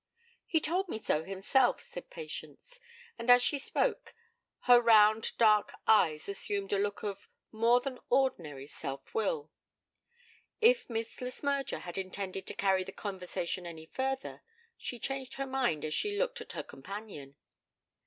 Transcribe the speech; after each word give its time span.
'He 0.47 0.59
told 0.59 0.89
me 0.89 0.97
so 0.97 1.23
himself,' 1.23 1.79
said 1.83 2.09
Patience; 2.09 2.79
and 3.19 3.29
as 3.29 3.43
she 3.43 3.59
spoke 3.59 4.15
her 4.61 4.81
round 4.81 5.33
dark 5.37 5.73
eyes 5.85 6.27
assumed 6.27 6.73
a 6.73 6.79
look 6.79 7.03
of 7.03 7.29
more 7.51 7.79
than 7.81 7.99
ordinary 8.09 8.65
self 8.65 9.13
will. 9.13 9.51
If 10.59 10.89
Miss 10.89 11.21
Le 11.21 11.27
Smyrger 11.29 11.81
had 11.81 11.99
intended 11.99 12.47
to 12.47 12.55
carry 12.55 12.83
the 12.83 12.91
conversation 12.91 13.67
any 13.67 13.85
further 13.85 14.41
she 14.75 14.97
changed 14.97 15.35
her 15.35 15.45
mind 15.45 15.85
as 15.85 15.93
she 15.93 16.17
looked 16.17 16.41
at 16.41 16.53
her 16.53 16.63
companion. 16.63 17.35